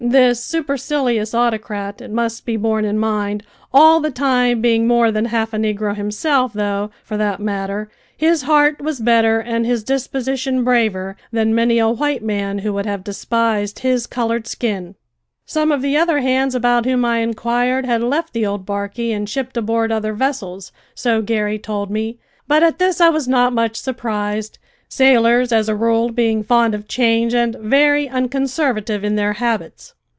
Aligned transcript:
This 0.03 0.43
supercilious 0.43 1.35
autocrat, 1.35 2.01
it 2.01 2.09
must 2.09 2.43
be 2.43 2.57
borne 2.57 2.85
in 2.85 2.97
mind, 2.97 3.43
all 3.71 3.99
the 3.99 4.09
time 4.09 4.59
being 4.59 4.87
more 4.87 5.11
than 5.11 5.25
half 5.25 5.53
a 5.53 5.57
negro 5.57 5.95
himself, 5.95 6.53
though, 6.53 6.89
for 7.03 7.17
that 7.17 7.39
matter, 7.39 7.87
his 8.17 8.41
heart 8.41 8.81
was 8.81 8.99
better 8.99 9.39
and 9.39 9.63
his 9.63 9.83
disposition 9.83 10.63
braver 10.63 11.17
than 11.31 11.53
many 11.53 11.77
a 11.77 11.87
white 11.87 12.23
man 12.23 12.57
who 12.59 12.73
would 12.73 12.87
have 12.87 13.03
despised 13.03 13.79
his 13.79 14.07
coloured 14.07 14.47
skin. 14.47 14.95
Some 15.45 15.71
of 15.71 15.83
the 15.83 15.95
other 15.97 16.19
hands 16.19 16.55
about 16.55 16.85
whom 16.85 17.05
I 17.05 17.19
inquired 17.19 17.85
had 17.85 18.01
left 18.01 18.33
the 18.33 18.43
old 18.45 18.65
barquey 18.65 19.13
and 19.13 19.29
shipped 19.29 19.55
aboard 19.55 19.91
other 19.91 20.13
vessels, 20.13 20.71
so 20.95 21.21
Garry 21.21 21.59
told 21.59 21.91
me; 21.91 22.17
but 22.47 22.63
at 22.63 22.79
this 22.79 22.99
I 22.99 23.09
was 23.09 23.27
not 23.27 23.53
much 23.53 23.75
surprised, 23.75 24.57
sailors 24.89 25.53
as 25.53 25.69
a 25.69 25.75
rule 25.75 26.09
being 26.09 26.43
fond 26.43 26.75
of 26.75 26.85
change 26.85 27.33
and 27.33 27.55
very 27.61 28.09
unconservative 28.09 29.05
in 29.05 29.15
their 29.15 29.33
habits. 29.33 29.93